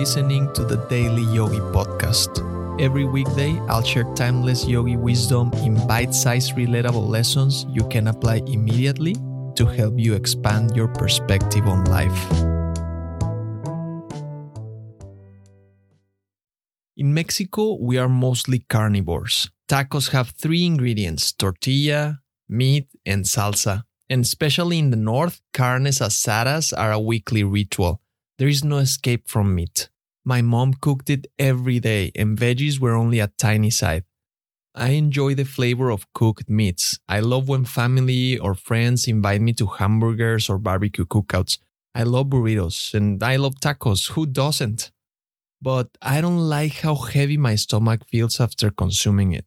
listening 0.00 0.50
to 0.54 0.64
the 0.64 0.78
Daily 0.88 1.24
Yogi 1.24 1.60
Podcast. 1.76 2.40
Every 2.80 3.04
weekday, 3.04 3.58
I'll 3.68 3.82
share 3.82 4.08
timeless 4.14 4.66
yogi 4.66 4.96
wisdom 4.96 5.52
in 5.60 5.76
bite 5.86 6.14
sized, 6.14 6.54
relatable 6.56 7.06
lessons 7.06 7.66
you 7.68 7.86
can 7.88 8.08
apply 8.08 8.36
immediately 8.46 9.14
to 9.56 9.66
help 9.66 9.98
you 9.98 10.14
expand 10.14 10.74
your 10.74 10.88
perspective 10.88 11.66
on 11.66 11.84
life. 11.84 12.18
In 16.96 17.12
Mexico, 17.12 17.76
we 17.78 17.98
are 17.98 18.08
mostly 18.08 18.60
carnivores. 18.70 19.50
Tacos 19.68 20.12
have 20.12 20.30
three 20.30 20.64
ingredients 20.64 21.30
tortilla, 21.30 22.20
meat, 22.48 22.88
and 23.04 23.26
salsa. 23.26 23.84
And 24.08 24.24
especially 24.24 24.78
in 24.78 24.88
the 24.88 24.96
north, 24.96 25.42
carnes 25.52 25.98
asadas 25.98 26.72
are 26.72 26.90
a 26.90 26.98
weekly 26.98 27.44
ritual. 27.44 28.00
There 28.38 28.48
is 28.48 28.64
no 28.64 28.78
escape 28.78 29.28
from 29.28 29.54
meat. 29.54 29.89
My 30.24 30.42
mom 30.42 30.74
cooked 30.74 31.08
it 31.10 31.26
every 31.38 31.80
day, 31.80 32.12
and 32.14 32.38
veggies 32.38 32.78
were 32.78 32.94
only 32.94 33.20
a 33.20 33.32
tiny 33.38 33.70
side. 33.70 34.04
I 34.74 34.90
enjoy 34.90 35.34
the 35.34 35.44
flavor 35.44 35.90
of 35.90 36.12
cooked 36.12 36.48
meats. 36.48 36.98
I 37.08 37.20
love 37.20 37.48
when 37.48 37.64
family 37.64 38.38
or 38.38 38.54
friends 38.54 39.08
invite 39.08 39.40
me 39.40 39.52
to 39.54 39.66
hamburgers 39.66 40.48
or 40.48 40.58
barbecue 40.58 41.06
cookouts. 41.06 41.58
I 41.94 42.04
love 42.04 42.26
burritos 42.26 42.94
and 42.94 43.20
I 43.22 43.36
love 43.36 43.56
tacos. 43.56 44.12
Who 44.12 44.26
doesn't? 44.26 44.92
But 45.60 45.88
I 46.00 46.20
don't 46.20 46.38
like 46.38 46.74
how 46.74 46.94
heavy 46.94 47.36
my 47.36 47.56
stomach 47.56 48.06
feels 48.08 48.40
after 48.40 48.70
consuming 48.70 49.32
it. 49.32 49.46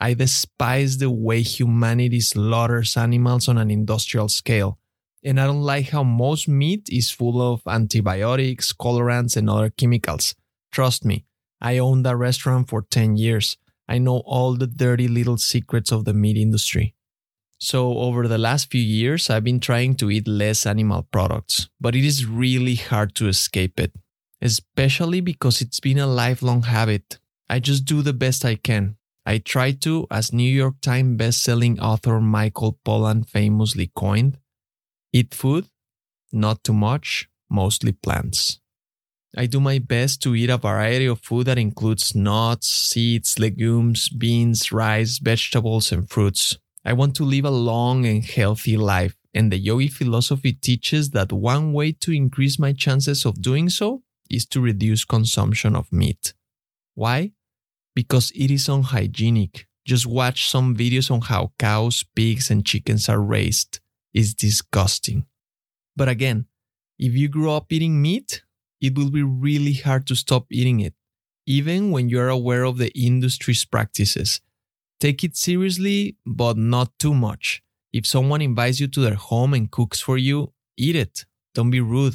I 0.00 0.14
despise 0.14 0.98
the 0.98 1.10
way 1.10 1.42
humanity 1.42 2.20
slaughters 2.20 2.96
animals 2.96 3.48
on 3.48 3.58
an 3.58 3.70
industrial 3.70 4.28
scale 4.28 4.78
and 5.24 5.40
I 5.40 5.46
don't 5.46 5.62
like 5.62 5.90
how 5.90 6.02
most 6.02 6.48
meat 6.48 6.88
is 6.90 7.10
full 7.10 7.40
of 7.40 7.62
antibiotics, 7.66 8.72
colorants, 8.72 9.36
and 9.36 9.48
other 9.48 9.70
chemicals. 9.70 10.34
Trust 10.72 11.04
me, 11.04 11.24
I 11.60 11.78
owned 11.78 12.06
a 12.06 12.16
restaurant 12.16 12.68
for 12.68 12.82
10 12.82 13.16
years. 13.16 13.56
I 13.88 13.98
know 13.98 14.18
all 14.24 14.56
the 14.56 14.66
dirty 14.66 15.08
little 15.08 15.36
secrets 15.36 15.92
of 15.92 16.04
the 16.04 16.14
meat 16.14 16.36
industry. 16.36 16.94
So, 17.58 17.98
over 17.98 18.26
the 18.26 18.38
last 18.38 18.72
few 18.72 18.80
years, 18.80 19.30
I've 19.30 19.44
been 19.44 19.60
trying 19.60 19.94
to 19.96 20.10
eat 20.10 20.26
less 20.26 20.66
animal 20.66 21.06
products, 21.12 21.68
but 21.80 21.94
it 21.94 22.04
is 22.04 22.26
really 22.26 22.74
hard 22.74 23.14
to 23.16 23.28
escape 23.28 23.78
it, 23.78 23.92
especially 24.40 25.20
because 25.20 25.60
it's 25.60 25.78
been 25.78 25.98
a 25.98 26.08
lifelong 26.08 26.62
habit. 26.62 27.20
I 27.48 27.60
just 27.60 27.84
do 27.84 28.02
the 28.02 28.12
best 28.12 28.44
I 28.44 28.56
can. 28.56 28.96
I 29.24 29.38
try 29.38 29.70
to, 29.70 30.08
as 30.10 30.32
New 30.32 30.50
York 30.50 30.80
Times 30.80 31.16
best-selling 31.16 31.78
author 31.78 32.20
Michael 32.20 32.80
Pollan 32.84 33.28
famously 33.28 33.92
coined, 33.94 34.38
Eat 35.14 35.34
food, 35.34 35.66
not 36.32 36.64
too 36.64 36.72
much, 36.72 37.28
mostly 37.50 37.92
plants. 37.92 38.60
I 39.36 39.44
do 39.44 39.60
my 39.60 39.78
best 39.78 40.22
to 40.22 40.34
eat 40.34 40.48
a 40.48 40.56
variety 40.56 41.04
of 41.04 41.20
food 41.20 41.46
that 41.48 41.58
includes 41.58 42.14
nuts, 42.14 42.68
seeds, 42.68 43.38
legumes, 43.38 44.08
beans, 44.08 44.72
rice, 44.72 45.18
vegetables, 45.18 45.92
and 45.92 46.08
fruits. 46.08 46.56
I 46.82 46.94
want 46.94 47.14
to 47.16 47.24
live 47.24 47.44
a 47.44 47.50
long 47.50 48.06
and 48.06 48.24
healthy 48.24 48.78
life, 48.78 49.14
and 49.34 49.52
the 49.52 49.58
yogi 49.58 49.88
philosophy 49.88 50.54
teaches 50.54 51.10
that 51.10 51.30
one 51.30 51.74
way 51.74 51.92
to 51.92 52.12
increase 52.12 52.58
my 52.58 52.72
chances 52.72 53.26
of 53.26 53.42
doing 53.42 53.68
so 53.68 54.02
is 54.30 54.46
to 54.46 54.62
reduce 54.62 55.04
consumption 55.04 55.76
of 55.76 55.92
meat. 55.92 56.32
Why? 56.94 57.32
Because 57.94 58.30
it 58.34 58.50
is 58.50 58.66
unhygienic. 58.66 59.66
Just 59.84 60.06
watch 60.06 60.48
some 60.48 60.74
videos 60.74 61.10
on 61.10 61.20
how 61.20 61.52
cows, 61.58 62.02
pigs, 62.16 62.50
and 62.50 62.64
chickens 62.64 63.10
are 63.10 63.20
raised 63.20 63.81
is 64.14 64.34
disgusting. 64.34 65.26
But 65.96 66.08
again, 66.08 66.46
if 66.98 67.14
you 67.14 67.28
grow 67.28 67.56
up 67.56 67.72
eating 67.72 68.00
meat, 68.00 68.42
it 68.80 68.96
will 68.96 69.10
be 69.10 69.22
really 69.22 69.74
hard 69.74 70.06
to 70.08 70.16
stop 70.16 70.46
eating 70.50 70.80
it, 70.80 70.94
even 71.46 71.90
when 71.90 72.08
you 72.08 72.20
are 72.20 72.28
aware 72.28 72.64
of 72.64 72.78
the 72.78 72.90
industry's 72.98 73.64
practices. 73.64 74.40
Take 75.00 75.24
it 75.24 75.36
seriously, 75.36 76.16
but 76.24 76.56
not 76.56 76.96
too 76.98 77.14
much. 77.14 77.62
If 77.92 78.06
someone 78.06 78.40
invites 78.40 78.80
you 78.80 78.88
to 78.88 79.00
their 79.00 79.14
home 79.14 79.52
and 79.52 79.70
cooks 79.70 80.00
for 80.00 80.16
you, 80.16 80.52
eat 80.76 80.96
it. 80.96 81.26
Don't 81.54 81.70
be 81.70 81.80
rude. 81.80 82.14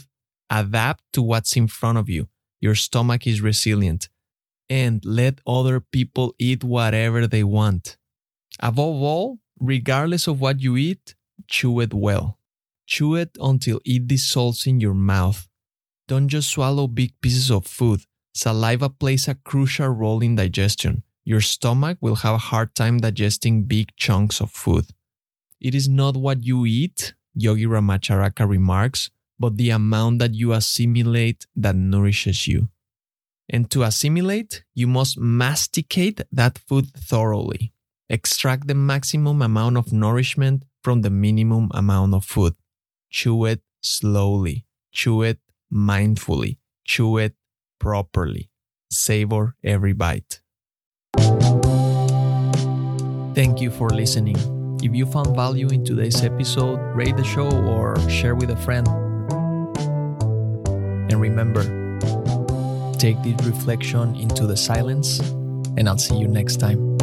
Adapt 0.50 1.04
to 1.14 1.22
what's 1.22 1.56
in 1.56 1.68
front 1.68 1.98
of 1.98 2.10
you. 2.10 2.30
Your 2.62 2.76
stomach 2.76 3.28
is 3.28 3.42
resilient. 3.42 4.10
And 4.70 5.04
let 5.06 5.40
other 5.46 5.80
people 5.80 6.34
eat 6.40 6.64
whatever 6.64 7.28
they 7.28 7.44
want. 7.44 7.98
Above 8.60 9.02
all, 9.02 9.40
regardless 9.60 10.28
of 10.28 10.42
what 10.42 10.62
you 10.62 10.78
eat, 10.78 11.16
chew 11.48 11.80
it 11.80 11.94
well. 11.94 12.38
Chew 12.86 13.16
it 13.16 13.38
until 13.42 13.82
it 13.86 14.08
dissolves 14.08 14.66
in 14.66 14.80
your 14.80 14.94
mouth. 14.94 15.48
Don't 16.08 16.30
just 16.30 16.50
swallow 16.50 16.88
big 16.88 17.20
pieces 17.22 17.52
of 17.52 17.66
food. 17.66 18.02
Saliva 18.34 18.90
plays 18.90 19.28
a 19.28 19.36
crucial 19.36 19.90
role 19.90 20.22
in 20.22 20.36
digestion. 20.36 21.04
Your 21.26 21.42
stomach 21.42 21.98
will 22.00 22.16
have 22.16 22.36
a 22.36 22.48
hard 22.50 22.76
time 22.76 23.00
digesting 23.00 23.64
big 23.64 23.94
chunks 23.98 24.40
of 24.40 24.52
food. 24.52 24.86
It 25.60 25.76
is 25.76 25.90
not 25.90 26.16
what 26.16 26.44
you 26.44 26.66
eat, 26.66 27.14
Yogi 27.34 27.66
Ramacharaka 27.66 28.48
remarks, 28.48 29.10
but 29.40 29.58
the 29.58 29.72
amount 29.72 30.20
that 30.20 30.34
you 30.34 30.54
assimilate 30.54 31.46
that 31.56 31.76
nourishes 31.76 32.48
you. 32.48 32.70
And 33.50 33.70
to 33.72 33.84
assimilate, 33.84 34.64
you 34.74 34.88
must 34.88 35.18
masticate 35.18 36.22
that 36.32 36.58
food 36.58 36.94
thoroughly. 36.94 37.74
Extract 38.10 38.68
the 38.68 38.76
maximum 38.76 39.42
amount 39.42 39.78
of 39.78 39.92
nourishment 39.92 40.64
from 40.88 41.02
the 41.02 41.10
minimum 41.10 41.68
amount 41.74 42.14
of 42.14 42.24
food. 42.24 42.56
Chew 43.10 43.44
it 43.44 43.60
slowly. 43.82 44.64
Chew 44.94 45.22
it 45.22 45.38
mindfully. 45.70 46.60
Chew 46.86 47.18
it 47.18 47.36
properly. 47.78 48.50
Savor 48.90 49.58
every 49.66 49.92
bite. 49.92 50.40
Thank 53.36 53.60
you 53.60 53.70
for 53.70 53.90
listening. 53.90 54.38
If 54.82 54.96
you 54.96 55.06
found 55.06 55.36
value 55.36 55.68
in 55.68 55.84
today's 55.84 56.24
episode, 56.24 56.80
rate 56.96 57.18
the 57.18 57.26
show 57.26 57.52
or 57.68 58.00
share 58.10 58.36
with 58.36 58.50
a 58.50 58.56
friend. 58.56 58.88
And 61.12 61.20
remember, 61.20 61.64
take 62.94 63.22
this 63.24 63.46
reflection 63.46 64.16
into 64.16 64.48
the 64.48 64.56
silence, 64.56 65.20
and 65.76 65.90
I'll 65.90 65.98
see 65.98 66.16
you 66.16 66.30
next 66.30 66.62
time. 66.62 66.98